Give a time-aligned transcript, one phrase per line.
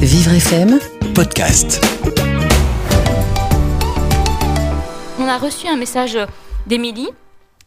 [0.00, 0.78] Vivre FM,
[1.16, 1.84] podcast.
[5.18, 6.16] On a reçu un message
[6.68, 7.08] d'Émilie.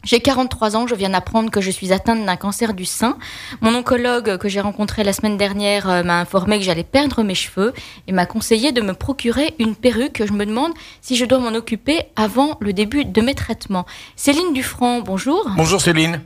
[0.06, 3.18] J'ai 43 ans, je viens d'apprendre que je suis atteinte d'un cancer du sein.
[3.60, 7.36] Mon oncologue que j'ai rencontré la semaine dernière euh, m'a informé que j'allais perdre mes
[7.36, 7.74] cheveux
[8.08, 10.24] et m'a conseillé de me procurer une perruque.
[10.26, 10.72] Je me demande
[11.02, 13.86] si je dois m'en occuper avant le début de mes traitements.
[14.16, 15.52] Céline Dufranc, bonjour.
[15.58, 16.22] Bonjour Céline.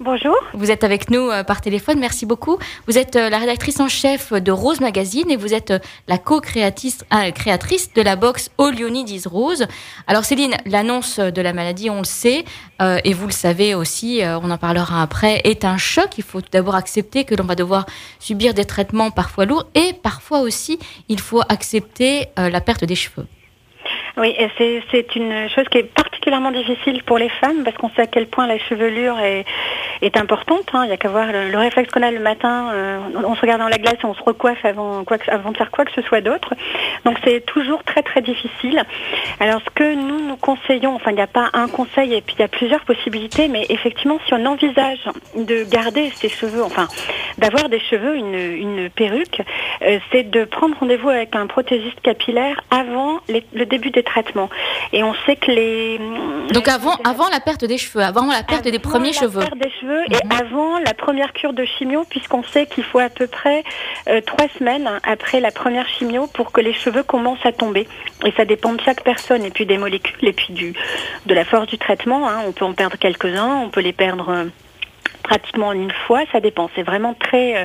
[0.00, 0.34] Bonjour.
[0.54, 2.58] Vous êtes avec nous euh, par téléphone, merci beaucoup.
[2.88, 5.78] Vous êtes euh, la rédactrice en chef de Rose Magazine et vous êtes euh,
[6.08, 8.88] la co-créatrice créatrice de la box All You
[9.26, 9.68] Rose.
[10.08, 12.44] Alors Céline, l'annonce de la maladie, on le sait,
[12.82, 16.18] et vous le savez aussi, on en parlera après, est un choc.
[16.18, 17.86] Il faut d'abord accepter que l'on va devoir
[18.18, 23.26] subir des traitements parfois lourds et parfois aussi, il faut accepter la perte des cheveux.
[24.16, 28.06] Oui, c'est une chose qui est particulièrement difficile pour les femmes parce qu'on sait à
[28.06, 29.44] quel point la chevelure est,
[30.02, 30.68] est importante.
[30.72, 30.84] Hein.
[30.84, 33.60] Il n'y a qu'à voir le, réflexe qu'on a le matin, euh, on se regarde
[33.60, 36.02] dans la glace et on se recoiffe avant, quoi avant de faire quoi que ce
[36.02, 36.54] soit d'autre.
[37.04, 38.84] Donc c'est toujours très très difficile.
[39.40, 42.36] Alors ce que nous nous conseillons, enfin il n'y a pas un conseil et puis
[42.38, 46.86] il y a plusieurs possibilités, mais effectivement si on envisage de garder ses cheveux, enfin
[47.38, 49.42] d'avoir des cheveux, une, une perruque,
[49.82, 54.50] euh, c'est de prendre rendez-vous avec un prothésiste capillaire avant le début des traitements.
[54.92, 55.98] Et on sait que les...
[56.52, 59.40] Donc avant, avant la perte des cheveux, avant la perte des premiers cheveux.
[59.40, 60.32] Perte des cheveux et mhm.
[60.40, 63.64] avant la première cure de chimio, puisqu'on sait qu'il faut à peu près
[64.08, 67.88] euh, trois semaines après la première chimio pour que les cheveux commencent à tomber.
[68.24, 70.74] Et ça dépend de chaque personne, et puis des molécules, et puis du,
[71.26, 72.28] de la force du traitement.
[72.28, 72.42] Hein.
[72.46, 74.46] On peut en perdre quelques-uns, on peut les perdre...
[75.24, 76.70] Euh, pratiquement une fois, ça dépend.
[76.74, 77.64] C'est vraiment très, euh,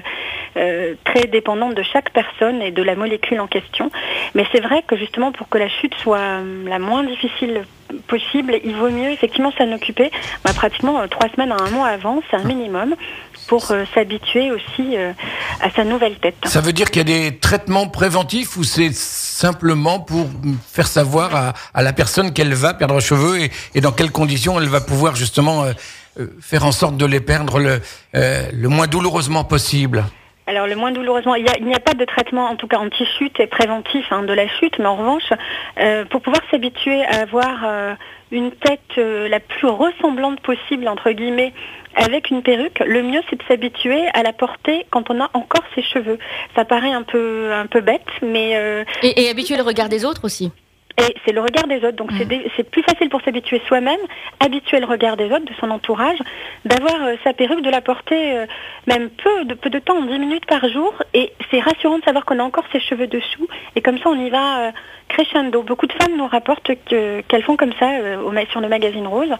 [0.57, 3.91] euh, très dépendant de chaque personne et de la molécule en question.
[4.35, 7.63] Mais c'est vrai que justement pour que la chute soit euh, la moins difficile
[8.07, 10.11] possible, il vaut mieux effectivement s'en occuper
[10.43, 12.95] bah, pratiquement trois semaines à un mois avant, c'est un minimum
[13.47, 13.63] pour
[13.95, 14.95] s'habituer aussi
[15.59, 16.35] à sa nouvelle tête.
[16.43, 20.27] Ça veut dire qu'il y a des traitements préventifs ou c'est simplement pour
[20.71, 24.67] faire savoir à, la personne qu'elle va perdre cheveux et, et, dans quelles conditions elle
[24.67, 25.73] va pouvoir justement euh,
[26.41, 27.81] faire en sorte de les perdre le,
[28.15, 30.03] euh, le moins douloureusement possible
[30.47, 33.45] alors le moins douloureusement, il n'y a, pas de traitement en tout cas anti-chute et
[33.45, 35.31] préventif hein, de la chute, mais en revanche,
[35.79, 37.95] euh, pour pouvoir s'habituer à avoir
[38.31, 41.53] une tête la plus ressemblante possible entre guillemets
[41.93, 45.65] avec une perruque, le mieux c'est de s'habituer à la porter quand on a encore
[45.75, 46.17] ses cheveux.
[46.55, 50.25] Ça paraît un peu un peu bête, mais et, et habituer le regard des autres
[50.25, 50.51] aussi.
[50.99, 51.95] Et c'est le regard des autres.
[51.95, 53.99] Donc c'est plus facile pour s'habituer soi-même,
[54.39, 56.19] habituer le regard des autres, de son entourage,
[56.65, 58.45] d'avoir euh, sa perruque, de la porter euh,
[58.85, 60.93] même peu de, peu de temps, 10 minutes par jour.
[61.13, 63.47] Et c'est rassurant de savoir qu'on a encore ses cheveux dessous.
[63.75, 64.71] Et comme ça, on y va euh,
[65.07, 65.63] crescendo.
[65.63, 67.89] Beaucoup de femmes nous rapportent qu'elles font comme ça
[68.23, 69.33] au, sur le magazine Rose,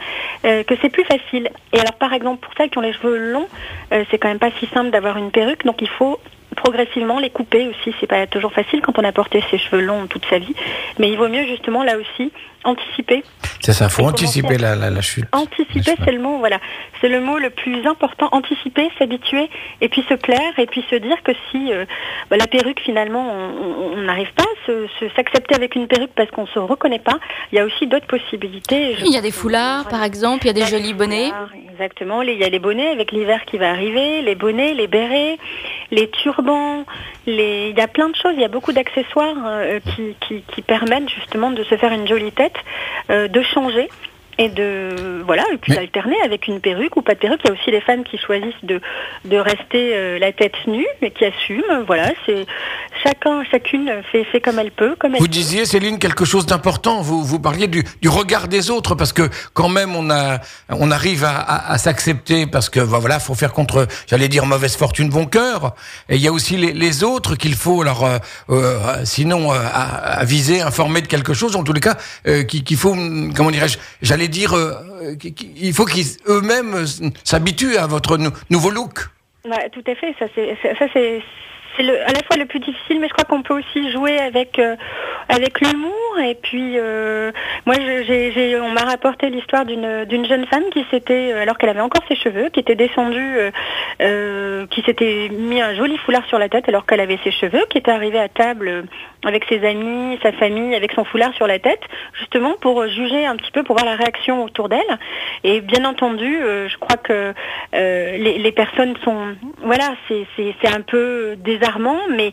[0.44, 1.50] que c'est plus facile.
[1.74, 3.48] Et alors par exemple, pour celles qui ont les cheveux longs,
[3.92, 5.66] c'est quand même pas si simple d'avoir une perruque.
[5.66, 6.20] Donc il faut
[6.60, 7.96] progressivement les couper aussi.
[8.00, 10.54] C'est pas toujours facile quand on a porté ses cheveux longs toute sa vie,
[11.00, 12.32] mais il vaut mieux justement là aussi
[12.66, 13.24] anticiper.
[13.62, 15.26] C'est ça, faut anticiper la, la, chute.
[15.32, 16.60] Anticiper, c'est le mot, voilà,
[17.00, 18.28] c'est le mot le plus important.
[18.32, 19.50] Anticiper, s'habituer,
[19.82, 21.86] et puis se plaire, et puis se dire que si euh,
[22.30, 26.60] bah, la perruque finalement, on n'arrive pas à s'accepter avec une perruque parce qu'on se
[26.60, 27.20] reconnaît pas,
[27.52, 28.96] il y a aussi d'autres possibilités.
[29.00, 31.32] Il y a des foulards, par exemple, il y a des jolis bonnets.
[31.80, 35.38] Exactement, il y a les bonnets avec l'hiver qui va arriver, les bonnets, les bérets,
[35.92, 36.84] les turbans,
[37.26, 39.80] il y a plein de choses, il y a beaucoup d'accessoires euh,
[40.20, 42.58] qui, qui, permettent justement de se faire une jolie tête,
[43.10, 43.88] euh, de changer
[44.40, 47.42] et de voilà et puis alterner avec une perruque ou pas de perruque.
[47.44, 48.80] Il y a aussi les femmes qui choisissent de
[49.26, 51.84] de rester euh, la tête nue mais qui assument.
[51.86, 52.46] Voilà, c'est
[53.04, 54.96] chacun chacune fait fait comme elle peut.
[54.98, 57.02] Comme vous disiez Céline quelque chose d'important.
[57.02, 60.40] Vous vous parliez du, du regard des autres parce que quand même on a
[60.70, 64.78] on arrive à, à, s'accepter parce que bah, voilà faut faire contre j'allais dire mauvaise
[64.78, 65.76] fortune bon cœur.
[66.08, 68.18] Et il y a aussi les, les autres qu'il faut alors euh,
[68.50, 71.98] euh, sinon aviser informer de quelque chose en tous les cas
[72.48, 72.96] qu'il faut
[73.36, 74.74] comment dirais-je j'allais dire, euh,
[75.58, 76.86] il faut qu'ils eux-mêmes
[77.24, 78.18] s'habituent à votre
[78.50, 79.10] nouveau look.
[79.74, 80.16] tout à fait.
[80.20, 81.22] Ça, c'est
[81.80, 84.76] à la fois le plus difficile, mais je crois qu'on peut aussi jouer avec euh,
[85.30, 86.20] avec l'humour.
[86.20, 87.32] Et puis, euh,
[87.70, 87.76] moi,
[88.62, 92.16] on m'a rapporté l'histoire d'une d'une jeune femme qui s'était, alors qu'elle avait encore ses
[92.16, 93.38] cheveux, qui était descendue,
[94.70, 97.78] qui s'était mis un joli foulard sur la tête alors qu'elle avait ses cheveux, qui
[97.78, 98.86] était arrivée à table
[99.26, 101.82] avec ses amis, sa famille, avec son foulard sur la tête,
[102.14, 104.80] justement pour juger un petit peu, pour voir la réaction autour d'elle.
[105.44, 107.34] Et bien entendu, euh, je crois que
[107.74, 112.32] euh, les, les, personnes sont, voilà, c'est un peu désarmant, mais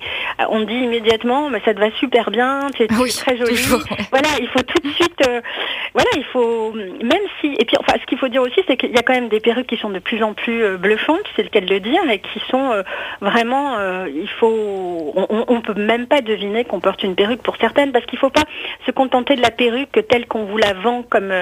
[0.48, 3.56] on dit immédiatement, mais ça te va super bien, tu es, très jolie.
[4.10, 5.40] Voilà, il faut tout de suite, euh,
[5.94, 8.90] voilà, il faut, même si, et puis, enfin, ce qu'il faut dire aussi, c'est qu'il
[8.90, 11.42] y a quand même des perruques qui sont de plus en plus euh, bluffantes, c'est
[11.42, 12.82] le cas de le dire, et qui sont euh,
[13.20, 13.76] vraiment,
[14.06, 18.04] il faut, on, on peut même pas deviner qu'on porte une perruque pour certaines, parce
[18.06, 18.44] qu'il faut pas
[18.84, 21.32] se contenter de la perruque telle qu'on vous la vend comme,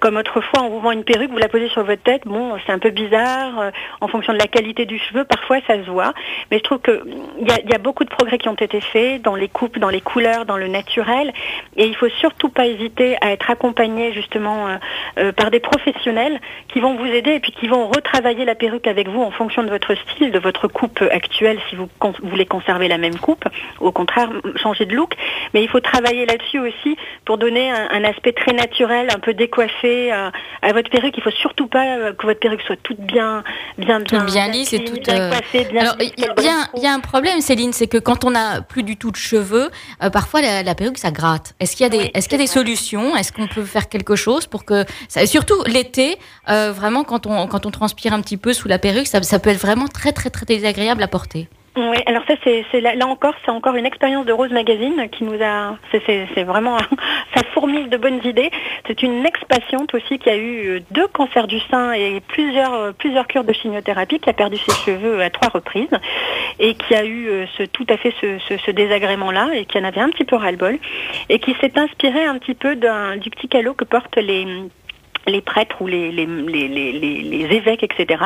[0.00, 2.72] comme autrefois, on vous vend une perruque, vous la posez sur votre tête, bon, c'est
[2.72, 6.12] un peu bizarre, en fonction de la qualité du cheveu, parfois ça se voit,
[6.50, 9.22] mais je trouve qu'il y a, y a beaucoup de progrès qui ont été faits
[9.22, 11.32] dans les coupes, dans les couleurs, dans le naturel.
[11.76, 14.76] Et il faut surtout pas hésiter à être accompagné justement euh,
[15.18, 16.40] euh, par des professionnels
[16.72, 19.62] qui vont vous aider et puis qui vont retravailler la perruque avec vous en fonction
[19.62, 21.88] de votre style, de votre coupe actuelle si vous
[22.22, 23.44] voulez conserver la même coupe,
[23.80, 25.14] ou au contraire changer de look.
[25.54, 30.12] Mais il faut travailler là-dessus aussi pour donner un, aspect très naturel, un peu décoiffé
[30.12, 30.32] à,
[30.72, 31.14] votre perruque.
[31.16, 33.44] Il faut surtout pas euh, que votre perruque soit toute bien,
[33.76, 35.04] bien, bien, bien lisse et toute.
[35.04, 38.34] Bien coiffée, bien Alors il y, y, a un problème, Céline, c'est que quand on
[38.34, 39.70] a plus du tout de cheveux,
[40.12, 41.54] parfois la, la perruque ça gratte.
[41.60, 42.77] Est-ce qu'il y a des, est-ce qu'il y a des solutions
[43.16, 47.46] Est-ce qu'on peut faire quelque chose pour que, ça, surtout l'été, euh, vraiment quand on
[47.46, 50.12] quand on transpire un petit peu sous la perruque, ça, ça peut être vraiment très
[50.12, 51.48] très très désagréable à porter.
[51.78, 55.40] Oui, alors ça c'est là, encore c'est encore une expérience de Rose Magazine qui nous
[55.40, 56.76] a c'est vraiment
[57.36, 58.50] ça fourmille de bonnes idées.
[58.88, 62.90] C'est une ex-patiente aussi qui a eu euh, deux cancers du sein et plusieurs euh,
[62.90, 65.86] plusieurs cures de chimiothérapie, qui a perdu ses cheveux à trois reprises
[66.58, 69.78] et qui a eu euh, ce tout à fait ce, ce, désagrément là et qui
[69.78, 70.78] en avait un petit peu ras-le-bol
[71.28, 74.44] et qui s'est inspiré un petit peu du petit calot que portent les
[75.28, 78.22] les prêtres ou les, les, les, les, évêques, etc.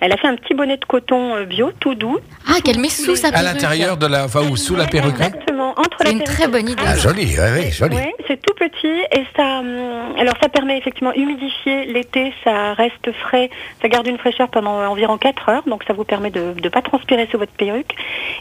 [0.00, 2.18] Elle a fait un petit bonnet de coton euh, bio, tout doux.
[2.46, 3.46] Ah, qu'elle met sous sa perruque.
[3.46, 5.14] À l'intérieur de la, enfin, ou sous la perruque.
[5.14, 6.82] Exactement, entre C'est une très bonne idée.
[6.86, 7.96] Ah, joli, oui, joli.
[8.26, 13.50] C'est tout petit et ça, hum, alors ça permet effectivement humidifier l'été, ça reste frais,
[13.82, 16.82] ça garde une fraîcheur pendant environ 4 heures, donc ça vous permet de ne pas
[16.82, 17.94] transpirer sur votre perruque.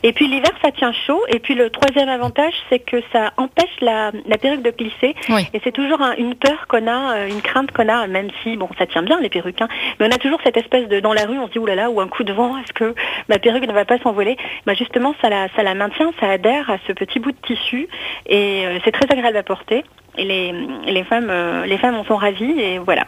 [0.04, 1.22] Et puis l'hiver, ça tient chaud.
[1.30, 5.16] Et puis le troisième avantage, c'est que ça empêche la, la perruque de glisser.
[5.54, 8.70] Et c'est toujours une peur qu'on a, euh, une crainte qu'on a même si, bon,
[8.78, 9.68] ça tient bien les perruques, hein.
[10.00, 12.02] mais on a toujours cette espèce de, dans la rue, on se dit, oulala, ou
[12.02, 12.96] un coup de vent, est-ce que
[13.30, 14.38] ma perruque ne va pas s'envoler?
[14.66, 17.88] Bah, Justement, ça la, ça la maintient, ça adhère à ce petit bout de tissu,
[18.28, 19.84] et euh, c'est très agréable à porter.
[20.18, 20.54] Et les,
[20.86, 23.06] les femmes, euh, les femmes en sont ravies et voilà.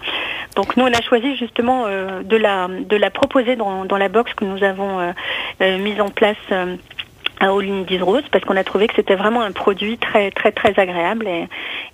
[0.56, 4.10] Donc nous on a choisi justement euh, de la de la proposer dans, dans la
[4.10, 5.14] box que nous avons
[5.60, 6.38] mise en place
[7.40, 10.52] à All in Rose parce qu'on a trouvé que c'était vraiment un produit très très
[10.52, 11.28] très agréable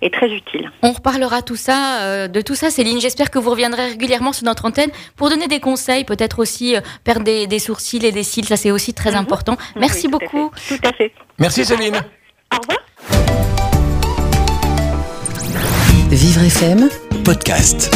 [0.00, 0.70] et, très utile.
[0.82, 3.00] On reparlera tout ça, euh, de tout ça, Céline.
[3.00, 6.80] J'espère que vous reviendrez régulièrement sur notre antenne pour donner des conseils, peut-être aussi euh,
[7.04, 9.18] perdre des, sourcils et des cils, ça c'est aussi très mhm.
[9.18, 9.56] important.
[9.76, 10.50] Merci beaucoup.
[10.68, 11.12] tout à fait.
[11.38, 11.96] Merci Céline.
[12.52, 12.81] Au revoir.
[16.14, 16.90] Vivre FM
[17.24, 17.90] podcast.